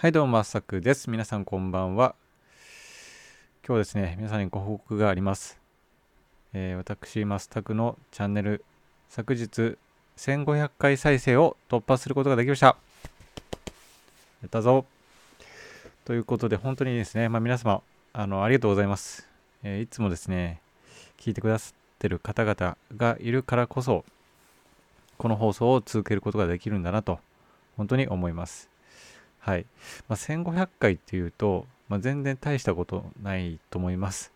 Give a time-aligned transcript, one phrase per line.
[0.00, 1.10] はいどうも、まさくです。
[1.10, 2.14] 皆さんこんばんは。
[3.68, 5.60] 今日ですね、皆さんにご報告があります。
[6.54, 8.64] えー、私、マスタクのチャンネル、
[9.10, 9.76] 昨日
[10.16, 12.68] 1500回再生を突破することができました。
[14.40, 14.86] やったぞ。
[16.06, 17.82] ということで、本当にですね、まあ、皆様、
[18.14, 19.28] あの、ありがとうございます。
[19.62, 20.62] えー、いつもですね、
[21.18, 24.06] 聞いてくださってる方々がいるからこそ、
[25.18, 27.18] この放送を続けることができるんだなと、
[27.76, 28.69] 本当に思います。
[29.40, 29.66] はい。
[30.08, 34.32] まあ、1500回っていうと、まあ、全然大したことないと思います。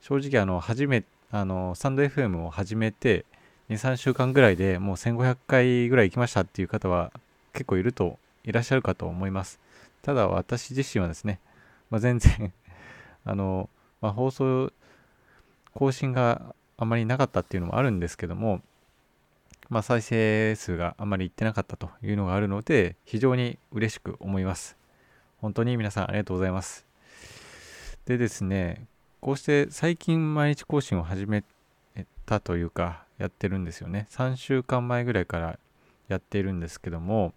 [0.00, 3.24] 正直、あの、初め、あの、スタンド FM を始めて、
[3.68, 7.12] 2、3週間ぐらいでもう1500回ぐらい行きましたっていう方は
[7.52, 9.60] 結構いると、いらっしゃるかと思います。
[10.02, 11.40] ただ、私自身はですね、
[11.90, 12.52] まあ、全然
[13.24, 13.68] あの、
[14.00, 14.72] まあ、放送、
[15.74, 18.62] 更新があまりなかったっていうのもあるんですけども、
[19.70, 24.76] まあ、再生数があまりいってなかったというのがあるので、非常に嬉しく思います。
[25.40, 26.84] 本当に皆さんありがとうございます。
[28.04, 28.84] でですね、
[29.20, 31.44] こうして最近毎日更新を始め
[32.26, 34.08] たというか、やってるんですよね。
[34.10, 35.58] 3週間前ぐらいから
[36.08, 37.32] やっているんですけども、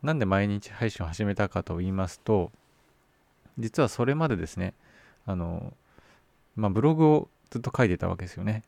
[0.00, 2.52] なんで毎日配信を始めたかと言いますと、
[3.58, 4.74] 実はそれまでですね、
[5.26, 5.72] あの、
[6.54, 8.62] まあ、ブログをずっと書いてたわけですよね。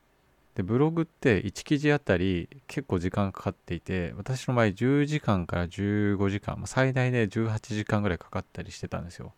[0.57, 9.35] でブログって1記事あたり結構時間かかっていて私の場合10時間から15時間ま最大で18時間ぐらいかかったりしてたんですよ、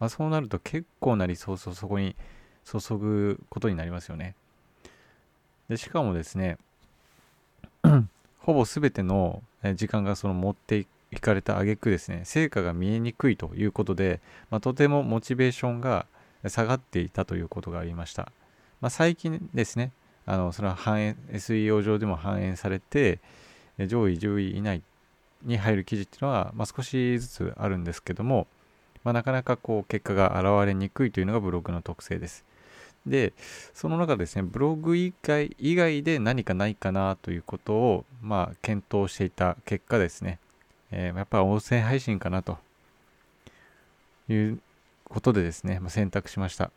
[0.00, 2.16] まあ、そうなると結構なリソースをそこに
[2.64, 4.34] 注ぐことになりますよね。
[5.68, 6.58] でしかもですね
[8.40, 9.42] ほぼ全ての
[9.76, 14.20] 時間がその持っていかれた挙句ですね成果が見えにくいということで、
[14.50, 16.06] まあ、とてもモチベーションが
[16.48, 18.32] 下がっていたということがありました、
[18.80, 19.92] まあ、最近ですね
[20.30, 23.18] あのそれは反映 SEO 上でも反映されて
[23.88, 24.80] 上位10位以内
[25.42, 28.46] に入る記事っていうのは、まあ、少しずつあるんですけども、
[29.02, 32.44] まあ、なかなかこう結果が現れにくいというのがブログの特性です。
[33.06, 33.32] で、
[33.74, 40.38] その中ですね、ブログ以外以外で何かないかなということを、まあ、検討していた結果ですね、
[40.92, 42.58] えー、やっぱり音声配信かなと
[44.28, 44.60] いう
[45.08, 46.70] ことでですね、まあ、選択しました。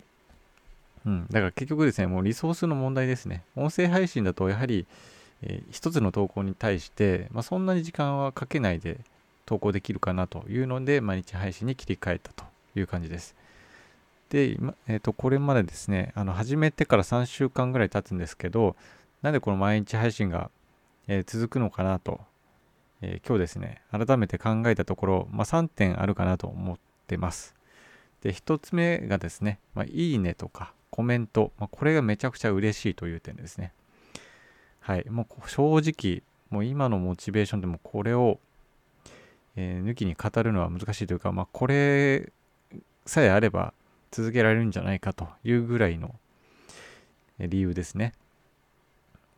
[1.05, 3.43] うん、だから結局ですね、もうリソースの問題ですね。
[3.55, 4.87] 音声配信だとやはり、
[5.41, 8.99] えー、一つの投稿に対して、まあ、そんなに時間はかけないで
[9.45, 13.35] 投稿できるかなというので、毎日配信に切り替えたという感じです。
[14.29, 18.75] で、えー、とこれまでですね、あの始めてから3週間ぐらい経つんですけど、
[19.21, 20.49] なんでこの毎日配信が、
[21.07, 22.21] えー、続くのかなと、
[23.01, 26.77] えー、今日ですね、改めて考えたところ、まあ、3点あるかなと思っ
[27.07, 27.53] てます。
[28.21, 33.73] で、1つ目がですね、まあ、いいねとか、コメント、まあ、これがめちゃくちゃ嬉しいという点ですね。
[34.79, 36.21] はい、もう正直、
[36.51, 38.37] もう今のモチベーションでもこれを、
[39.55, 42.31] えー、抜きに語るのは難しいというか、まあ、これ
[43.07, 43.73] さえあれば
[44.11, 46.13] 続けられるんじゃないかというぐらいの
[47.39, 48.13] 理由ですね。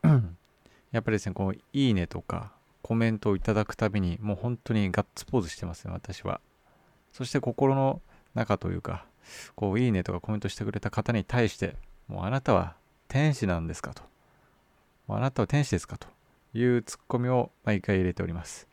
[0.92, 2.52] やっぱりですね、こう、いいねとか
[2.82, 6.38] コメントをいただくたびに、もう本当にガッツポーズしてますね、私は。
[7.14, 8.02] そして心の
[8.34, 9.06] 中というか、
[9.54, 11.76] こう、いいねとかコメントしてくれた方に対して、
[12.08, 12.76] もうあなたは
[13.08, 14.02] 天使なんですかと。
[15.08, 16.08] あなたは天使ですかと
[16.54, 18.68] いうツッコミを毎回入れております。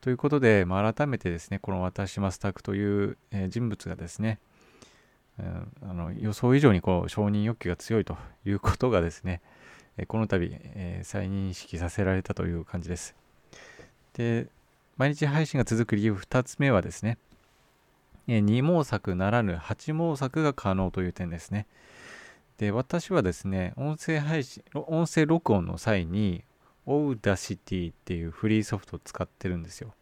[0.00, 4.38] ということで、まあ、改めてですね、この私マスタクという、え、人物がですね、
[5.38, 9.40] うん、あの予想以上にこう承認欲求が強いということがですね、
[9.96, 13.14] え、この度、えー、再認識させられたという感じです。
[14.14, 14.46] で、
[14.96, 17.18] 毎日配信が続く理由2つ目はですね、
[18.28, 21.66] 二毛作ならぬ八毛作が可能という点ですね。
[22.58, 26.44] で、私はですね、音声配信、音声録音の際に、
[26.86, 29.94] Audacity っていうフリーソフトを使ってるんですよ。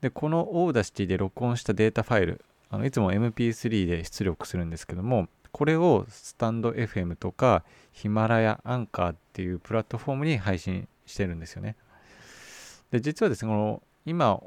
[0.00, 11.76] で、この Audacity で録音したデータファイル、あのいつも MP3 で出力するんですけども、これをスタンド FM とかヒマラヤ、アンカーっていうプラットフォームに配信してるんですよね。
[12.92, 14.40] で、実はですね、この今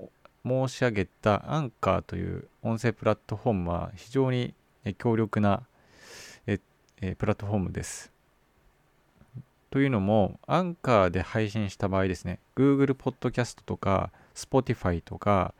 [0.46, 4.53] 申し上げたアンカーという音声プラットフォームは非常に
[4.97, 5.64] 強力な
[6.47, 6.59] え
[7.02, 8.12] えプラットフォームです。
[9.72, 15.53] というのも、アンカーで配信した場合ですね、Google Podcast とか Spotify とか、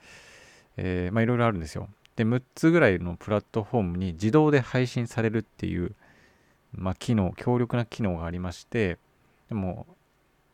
[0.78, 1.90] えー、まあいろいろあるんですよ。
[2.16, 5.96] で、6つぐらいのプラットフォームに自動で配信されるっていう、
[6.74, 8.98] まあ、機能、強力な機能がありまして、
[9.50, 9.88] でも、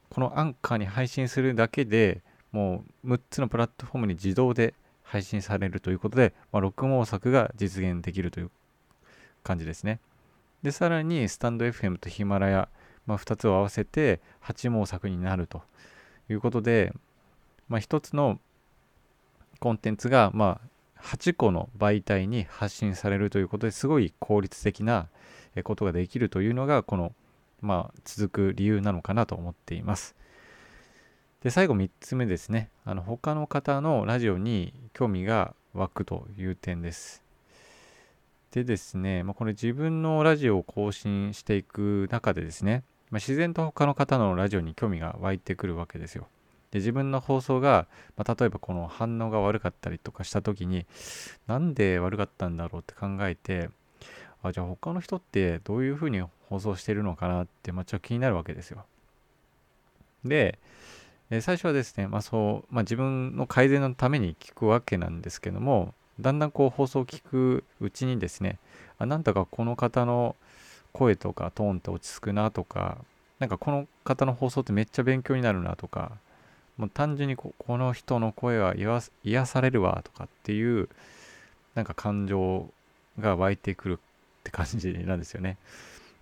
[0.09, 2.21] このアンカーに配信するだけで、
[2.51, 4.73] もう6つのプラットフォームに自動で
[5.03, 8.51] 配信されるということで、まあ、録毛作が実現できるという
[9.43, 9.99] 感じですね。
[10.61, 12.69] で、さらにスタンド FM とヒマラヤ、
[13.05, 15.63] まあ、2つを合わせて8毛作になると
[16.29, 16.93] いうことで、
[17.67, 18.39] まあ、1つの
[19.59, 25.07] コンテンツが、まあ、8個の媒体に発信されるということですごい効率的な
[25.63, 27.13] ことができるというのがこの、
[27.61, 30.15] まあ、続く理由なのかなと思っています。
[31.43, 37.23] で最後3つ目ですねあの他の方のラジオに興味が湧くという点です。
[38.51, 46.27] でですね、まあ、これ自分のラジオを更新していく中でですね、まあ、自然と他の方のラジオに興味が湧いてくるわけですよ。
[46.71, 47.87] で自分の放送が、
[48.17, 50.85] まあ、例えばこの反応が悪かったりとかした時に
[51.47, 53.69] なんで悪かったんだろうって考えて
[54.43, 58.85] あじゃあ他の人ってどういうふうに放送してるのかなって、まあ、ちょっと気になるわけですよ。
[60.25, 60.59] で、
[61.31, 68.57] え最初はですね、まあそう、まあ、自分の改善のために聞くわけなんですけども、だんだんこう放送を聞くうちにですね、
[68.97, 70.35] あなんだかこの方の
[70.91, 72.97] 声とかトーンって落ち着くなとか、
[73.39, 76.13] なんかこの方の放送ってめっちゃ勉強になるなとか、
[76.77, 78.73] もう単純にこの人の声は
[79.23, 80.89] 癒されるわとかっていう、
[81.75, 82.69] なんか感情
[83.19, 85.57] が湧いてくるって感じなんですよね。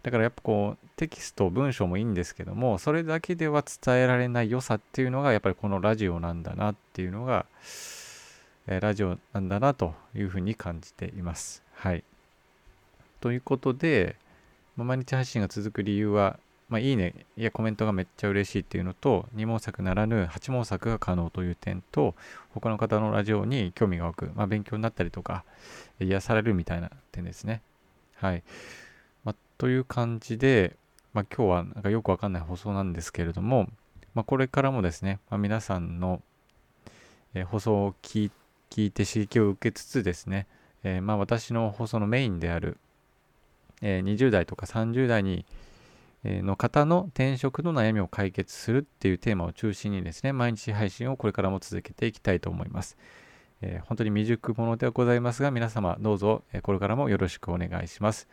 [0.07, 7.45] だからやっぱこうテキスト文章もいいんですけどもそれだけでは伝えられない良さっていうのがやっぱりこのラジオなんだなっていうのが、
[8.67, 11.61] えラジオなんだなというふうに感じています。
[11.73, 12.05] はい。
[13.19, 14.15] ということで、
[14.77, 16.39] ま毎日配信が続く理由は、
[16.69, 22.15] まあ、いいねいやコメントがめっちゃ嬉しいっていうのと2毛作ならぬ8毛作が可能という点と
[22.53, 25.43] 他の方のラジオに興味が湧く、まあ、勉強になったりとか
[25.99, 27.61] 癒されるみたいな点ですね。
[28.15, 28.43] はい。
[29.57, 30.75] という感じで、
[31.13, 33.69] まあ、今日はなんかよくわかんない放送なんですけれども、
[34.13, 36.21] まあ、これからもですね、まあ、皆さんの、
[37.33, 40.47] えー、放送を聞いて刺激を受けつつですね、
[40.83, 42.77] えー、まあ私の放送のメインである、
[43.81, 45.45] えー、20代とか30代に、
[46.23, 52.97] の方の転職の悩みを解決するっていうテーマを中心にですね、毎日配信をこれからも続けていきたいと思います。
[53.61, 58.27] えー、本当に未熟者ではございますが、皆様どうぞ、これからもよろしくお願いします。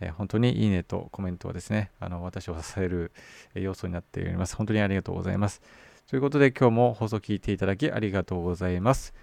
[0.00, 3.12] えー、本当にいいねとコメントはですね、あの私を支える
[3.54, 4.56] 要素になっております。
[4.56, 5.62] 本当にありがとうございます。
[6.08, 9.14] ということで今日も放送聞いていただきありがとうございます。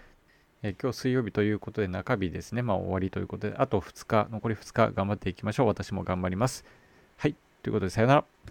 [0.63, 5.67] え今日水曜日ということで中日ですね、まあ終わりということで、あと2日、残り2日頑張っていきましょう。
[5.67, 6.65] 私も頑張ります。
[7.17, 8.41] はい、ということでさよなら。